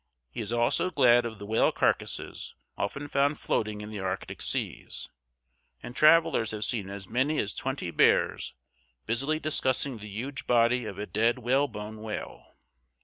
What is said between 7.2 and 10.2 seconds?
as twenty bears busily discussing the